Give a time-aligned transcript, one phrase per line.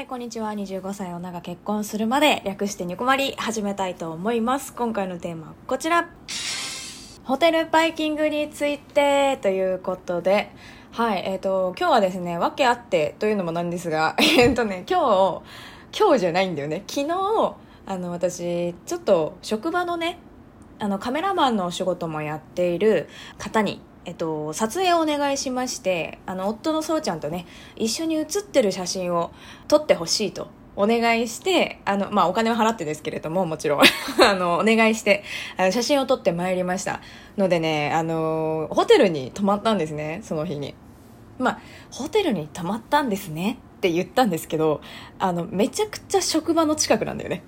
[0.00, 0.50] はい、こんにちは。
[0.52, 4.72] 25歳女が結婚するまで略してニコマリ始めたいと思います。
[4.72, 6.08] 今回のテーマはこちら。
[7.24, 10.52] ホテルバイキングについてということで、
[10.92, 15.42] はい、えっ、と、今日はですね、わけあってというのもなんですが、 えっ、とね、今
[15.92, 16.82] 日、今日じゃないんだよね。
[16.86, 17.54] 昨日、
[17.84, 20.18] あの、私、ちょっと職場のね、
[20.78, 23.06] あの、カメラマンのお仕事もやっている
[23.36, 27.46] 方に、えっと、撮影をお願いしまして、あの、夫のそうちゃんとね、
[27.76, 29.30] 一緒に写ってる写真を
[29.68, 30.48] 撮ってほしいと。
[30.76, 33.80] お願いして、あの、まあ、お金を払ってですけれども、もちろん、
[34.22, 35.24] あの、お願いして、
[35.58, 37.00] あの写真を撮ってまいりました。
[37.36, 40.74] のでね、あの、ホテルに泊まったんですね、その日に。
[41.38, 41.58] まあ、
[41.90, 44.80] ホテルに泊まったんですねって言ったんですけど、
[45.18, 47.42] あの、めちゃくちゃ職場の近くなんだよね。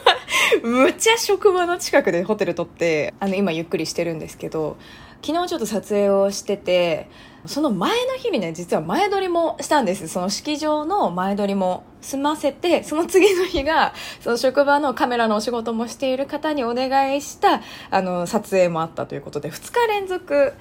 [0.62, 4.76] むちゃ職場の近くでホテル取って、あの、今ゆっくりしてるんですけど、
[5.26, 7.10] 昨日ちょっと撮影をしてて、
[7.46, 10.06] その前の日にね、実は前撮りもしたんです。
[10.06, 17.60] その式場の前撮りも済ませて、その次の日が、その職場のカメラのお仕事もしている方にお願いした、
[17.90, 20.54] あの、撮影もあったということで、2日連続、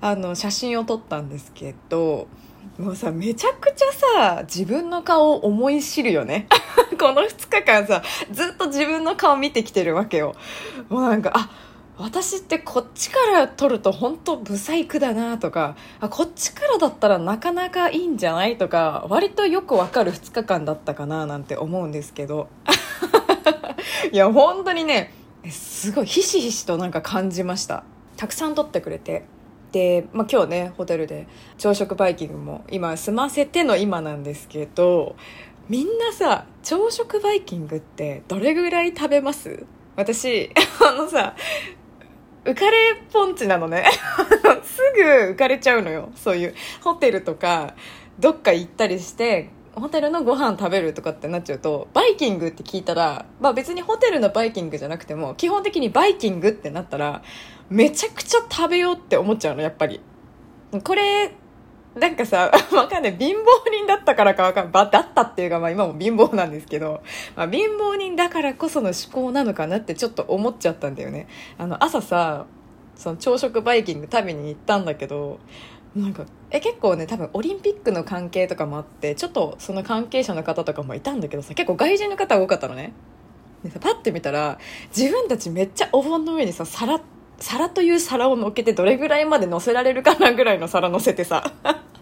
[0.00, 2.26] あの、写真を撮ったんですけど、
[2.78, 6.46] もうさ、めちゃくちゃさ、自分の顔を思い知るよね。
[6.98, 10.34] この2日間さ、ずっと自分の顔見てきてるわけよ。
[10.88, 11.50] もうなんか、あ、
[11.98, 22.48] 私ってこっちから撮ると本当ブサイクだなとか、あ、こっちからだったらなかなかいいんじゃないとか、割とよくわかる2日間だったかななんて思うんですけど。
[24.12, 25.12] いや、本当にね、
[25.48, 27.84] すごいひしひしとなんか感じました。
[28.16, 29.24] たくさん撮ってくれて。
[29.72, 35.16] で、まあ、今日ね、ホテルで朝食バイキングも今済ませての今なんですけど、
[35.68, 39.64] みんなさ、朝食バイキングってどれぐらい食べます？
[39.96, 40.50] 私、
[40.86, 41.34] あのさ、
[42.46, 43.84] 浮かれポンチなのね。
[44.62, 45.02] すぐ
[45.32, 46.10] 浮かれちゃうのよ。
[46.14, 47.74] そういうホテルとか、
[48.20, 57.22] どっか行ったりして、ホテルのご飯食べるとかってなっちゃうと、バイキングって聞いたら、まあ別にホテルのバイキングじゃなくても、基本的にバイキングってなったら、
[57.68, 60.00] めちゃくちゃ食べようって思っちゃうの、やっぱり。
[60.84, 61.32] これ、
[61.96, 63.16] なんかさ、 わかんない。
[63.16, 64.72] 貧乏人だったからかわかんない。
[64.72, 67.02] ばだったっていうか、まあ今も貧乏なんですけど、
[67.34, 71.26] まあ貧乏人だからこその思考なのかなってちょっと思っちゃったんだよね。
[71.56, 72.46] あの、朝さ、
[72.94, 75.38] その朝食バイキング食べに行ったんだけど、
[75.94, 82.92] なんか、え、結構ね、多分オリンピックの関係とかもあって、ちょっとその関係者の方とかもいたんだけどさ、結構外人の方多かったのね。
[83.64, 84.58] でさ、パッて見たら、
[84.94, 87.00] 自分たちめっちゃお盆の上にさ、皿、
[87.38, 91.52] 皿という皿を乗っけてどれぐらいまで乗せられるかなぐらいの皿乗せてさ、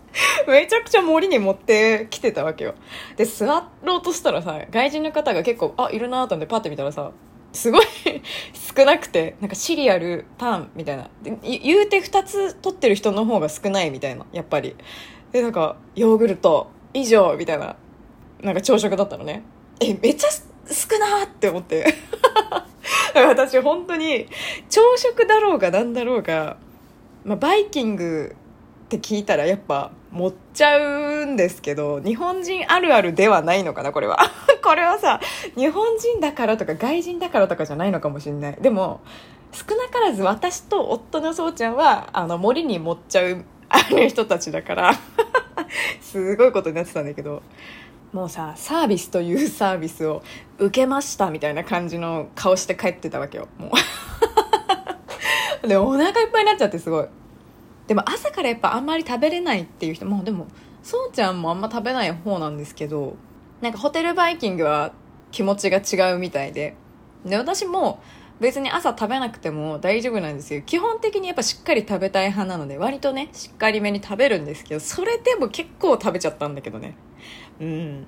[0.47, 2.75] めちゃくちゃ森に持ってきてたわけよ。
[3.17, 7.11] で、座ろうとしたらさ、外人の方が結構、あ、いるなと思ってパッて見たらさ、
[7.53, 7.85] すごい
[8.77, 11.09] 少なくて、なんかシリアル、パンみたいな。
[11.43, 14.77] 言うて2つ取ってる人の方が少ないみたいな、やっぱり。
[15.33, 17.77] で、なんか、ヨーグルト、以上、みたいな、
[18.41, 19.43] なんか朝食だったのね。
[19.81, 21.87] え、めっちゃ少なって思って。
[23.29, 24.27] 私本当に、
[24.69, 26.57] 朝食だろうがなんだろうが、
[27.25, 28.35] まあ、バイキング
[28.85, 34.19] って聞いたらやっぱ持っちゃうんですけど、日本人あるあるではないのかな、これは。
[34.63, 35.21] これはさ、
[35.57, 38.57] 日本人だからとか外人だからとかじゃないのかもしれない。
[38.61, 39.01] でも、
[39.53, 44.93] 少なからず私と夫のそうちゃんは、あの、森に持っちゃう、ある人たちだから、
[46.01, 47.43] すごいことになってたんだけど、
[48.15, 50.23] もうさ、サービスというサービスを
[50.59, 53.73] 受けましたみたいな感じの顔して帰ってたわけよ、も
[55.65, 55.69] う。
[55.69, 57.09] で、お腹いっぱいになっちゃってすごい。
[57.89, 60.47] でも朝からやっぱあんまり食べれないっていう人も、でも、
[60.85, 63.17] そうちゃんもあんま食べない方なんですけど、
[63.61, 64.93] なんかホテルバイキングは
[65.33, 66.77] 気持ちが違うみたいで。
[67.27, 67.99] で、私も
[68.45, 70.61] 別に朝食べなくても大丈夫なんですよ。
[70.61, 76.95] 基本的にやっぱしっかり食べたい派なので、割とね、しっかりめに食べるんですけど、それでも結構食べちゃったんだけどね。
[77.59, 78.07] うん。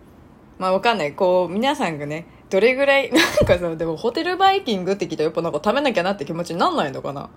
[0.59, 1.15] まあわかんない。
[1.15, 7.31] こう、皆さんがね、どれぐらい、 なんかさ、でもホテルバイキングって聞いたらやっぱなんか食べなきゃなって気持ちになんないのかな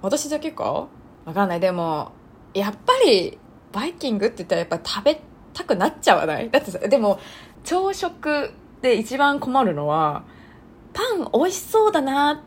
[0.00, 0.86] 私だけか
[1.24, 1.60] わかんない。
[1.60, 2.12] でも、
[2.54, 3.38] やっぱり、
[3.72, 5.20] バイキングって言ったらやっぱ食べ
[5.52, 6.48] たくなっちゃわない？
[6.48, 7.18] だってさ、でも、
[7.64, 8.52] 朝食
[8.82, 10.22] で一番困るのは、
[10.92, 12.38] パン美味しそうだなっ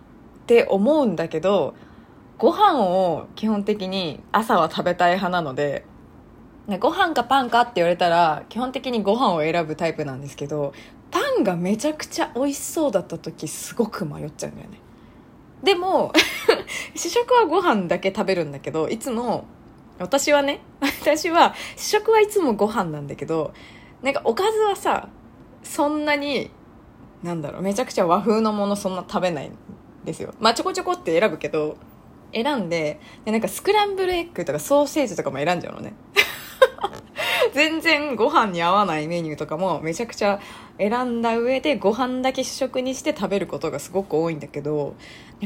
[0.46, 1.76] て思うんだけど、
[2.38, 5.86] ご飯を基本的に朝は食べたい派なので、
[6.68, 10.74] ねご飯かパンかって言われたら、基本的にご飯を選ぶタイプなんですけど、
[11.12, 14.80] パンがめちゃくちゃ美味しそうだった時すごく迷っちゃうんだよね。
[15.64, 16.12] でも、
[16.96, 19.46] 主食はご飯だけ食べるんだけど、いつも、
[20.00, 23.54] 私はね、 私は、主食はいつもご飯なんだけど、
[24.02, 25.08] なんかおかずはさ、
[25.64, 26.52] そんなに、
[27.24, 29.54] なんだろう、めちゃくちゃ和風のものそんな食べないん
[30.06, 30.34] ですよ。
[30.40, 31.78] まあちょこちょこって選ぶけど、
[32.34, 35.94] 選んで、でなんかスクランブルエッグとかソーセージとかも選んじゃうのね。
[37.54, 40.40] 全然ご飯に合わないメニューとかもめちゃくちゃ
[40.78, 44.96] 選んだ上でご飯だけ主食にして食べることがすごく多いんだけど、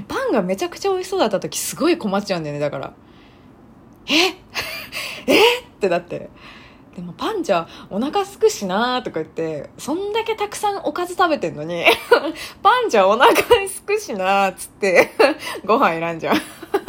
[0.08, 2.94] パンがめちゃくちゃ美味しそうだった時すごい困っちゃうんだよねだから
[4.08, 4.14] え？
[5.28, 5.60] え？
[5.60, 6.30] ってだって
[6.98, 11.86] でもパンじゃお腹すくしなとか言ってそんだけたくさんおかず食べてんのに
[12.64, 13.36] パンじゃお腹
[13.70, 15.12] すくしなっつって
[15.64, 16.36] ご飯選んじゃう。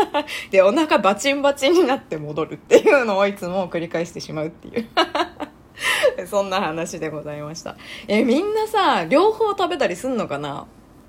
[0.50, 4.88] でお腹バチンバチンになって戻るっていうのをいつも繰り返してしまうっていう。
[6.26, 7.76] そんな話でございました。
[8.08, 10.66] えみんなさ両方食べたりすんのかな？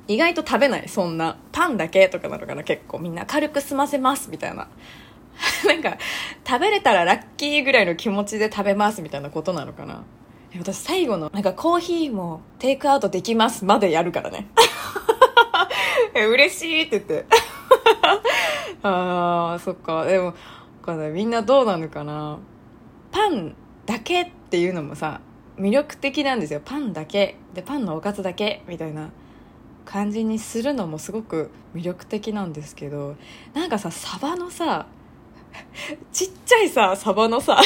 [0.09, 1.37] 意外と食べないそんな。
[1.53, 2.99] パンだけとかなのかな結構。
[2.99, 4.67] みんな軽く済ませますみたいな。
[5.67, 5.97] なんか、
[6.45, 10.03] 食べれたらラッキーぐらいの気持ちで食べますみたいなことなのかな？
[10.57, 14.47] 私最後の、なんかコーヒーもテイクアウトできますまでやるからね。
[16.15, 17.25] 嬉しいって言って。
[18.83, 20.05] ああ、そっか。
[20.05, 20.33] でも、
[20.81, 22.39] かみんなどうなのかな？
[23.11, 23.55] パン
[23.85, 25.21] だけっていうのもさ、
[25.57, 26.61] 魅力的なんですよ。
[26.63, 27.35] パンだけ。
[27.53, 28.63] で、パンのおかずだけ。
[28.67, 29.09] みたいな。
[29.89, 33.15] 感じにするのもすごく魅力的なんですけど
[33.55, 34.85] なんかさサバのさ
[36.11, 37.59] ちっちゃいさ、サバのさ、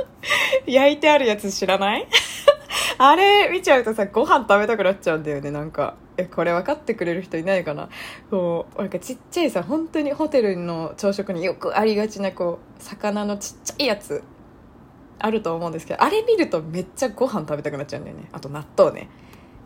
[0.66, 2.06] 焼いてあるやつ知らない？
[2.98, 5.96] あれ見ちゃうとさ、ご飯食べたくなっちゃうんだよね、なんか。
[6.16, 7.88] え、これ分かってくれる人いないかな？
[8.30, 14.22] こう、なんかちっちゃいさ、本当にホテルの朝食によくありがちな、こう、魚のちっちゃいやつ、
[15.18, 18.28] あると思うんですけど、あれ見るとめっちゃご飯食べたくなっちゃうんだよね。
[18.32, 19.08] あと納豆ね。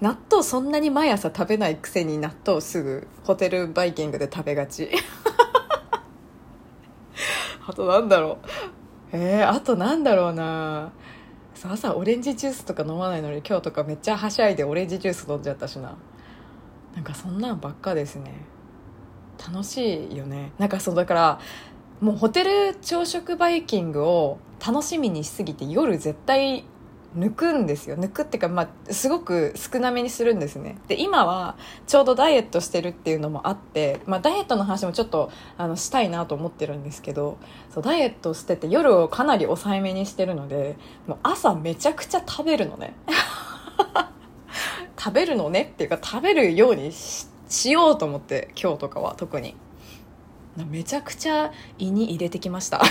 [0.00, 4.90] 納豆そんなに毎朝食べないくせに納豆すぐホテルバイキングで食べがち。
[7.70, 8.38] あとなんだろ
[9.12, 9.17] う。
[9.17, 10.90] えー、あとなんだろうな。
[11.62, 15.96] 朝オレンジジュースとか飲まないのに今日とかめっちゃはしゃいでオレンジジュース飲んじゃったしな。
[16.94, 18.32] なんかそんなんばっかですね。
[19.38, 20.52] 楽しいよね。
[20.58, 21.40] なんかそうだから
[22.00, 26.64] もうホテル朝食バイキングを楽しみにしすぎて夜絶対
[27.16, 27.96] 抜くんですよ。
[27.96, 30.78] 抜くっていうか、まあ、すごく少なめにするんですね。
[30.86, 31.56] で今は
[31.88, 37.38] ちょうどダイエットしてるっていうのもあって、まあ、ダイエットの話もちょっとあのしたいなと思ってるんですけど
[37.74, 40.76] そうダイエットしてて夜をかなり抑えめにしてるので
[41.08, 42.94] もう朝めちゃくちゃ食べるのね。
[44.96, 47.26] 食べるのねっていうか食べるようにし
[47.72, 49.56] ようと思って今日とかは特に。
[50.68, 52.82] めちゃくちゃ胃に入れてきました。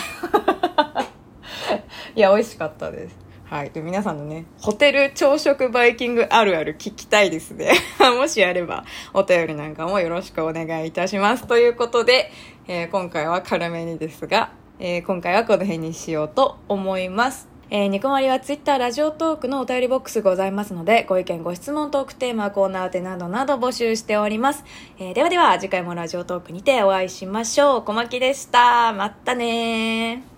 [2.16, 3.29] いや美味しかったです。
[3.50, 3.72] はい。
[3.72, 7.72] で、皆さんのね、ホテル朝食バイキングあるある聞きたいですね。
[8.20, 11.48] もしあれば、お便りなんかもよろしくお願いいたします。
[11.48, 12.32] ということで、
[12.68, 17.50] えー、今回は軽めにですが、えー、今回はこの辺にしようと思います。
[17.72, 24.64] えー、ニコマリはツイッター、ラジオトークのお便りボックスございますので、ご意見、ご質問、トークテーマ、コーナー宛てなどなど募集しております。
[25.00, 27.82] えー、ではでは、次回もラジオトークにてお会いしましょう。
[27.84, 28.94] 小牧でした。
[28.94, 30.29] まったね